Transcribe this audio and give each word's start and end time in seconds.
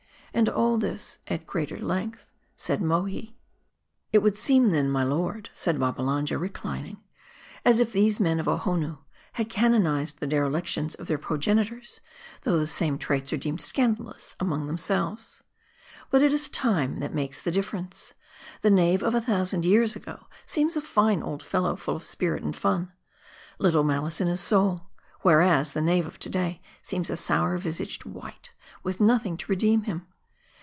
And 0.33 0.47
all 0.47 0.77
this, 0.77 1.17
at 1.27 1.45
greater 1.45 1.77
length, 1.77 2.31
said 2.55 2.81
Mohi." 2.81 3.35
It 4.13 4.19
would 4.19 4.37
seem, 4.37 4.69
then, 4.69 4.89
my 4.89 5.03
lord," 5.03 5.49
said 5.53 5.77
Babbalanja, 5.77 6.37
re 6.39 6.47
clining, 6.47 7.01
"as 7.65 7.81
if 7.81 7.91
these 7.91 8.17
men 8.17 8.39
of 8.39 8.47
Ohonoo 8.47 8.99
had 9.33 9.49
canonized 9.49 10.19
the 10.19 10.25
dere 10.27 10.47
lictions 10.47 10.95
of 10.95 11.07
their 11.07 11.17
progenitors, 11.17 11.99
though 12.43 12.57
the 12.57 12.65
same 12.65 12.97
traits 12.97 13.33
are 13.33 13.37
deemed 13.37 13.59
scandalous 13.59 14.37
among 14.39 14.67
themselves. 14.67 15.43
But 16.09 16.23
it 16.23 16.31
is 16.31 16.47
time 16.47 17.01
that 17.01 17.13
makes 17.13 17.41
the 17.41 17.51
difference. 17.51 18.13
The 18.61 18.71
knave 18.71 19.03
of 19.03 19.13
a 19.13 19.19
thousand 19.19 19.65
years 19.65 19.97
ago 19.97 20.27
seems 20.47 20.77
a 20.77 20.81
fine 20.81 21.21
old 21.21 21.43
fellow 21.43 21.75
full 21.75 21.97
of 21.97 22.07
spirit 22.07 22.41
and 22.41 22.55
fun, 22.55 22.93
little 23.59 23.83
malice 23.83 24.21
in 24.21 24.29
his 24.29 24.39
soul; 24.39 24.91
whereas, 25.23 25.73
the 25.73 25.81
knave 25.81 26.07
of 26.07 26.19
to 26.19 26.29
day 26.29 26.61
seems 26.81 27.09
a 27.09 27.17
sour 27.17 27.57
visaged 27.57 28.05
wight, 28.05 28.51
with 28.81 29.01
nothing 29.01 29.35
to 29.35 29.51
redeem 29.51 29.83
him. 29.83 30.07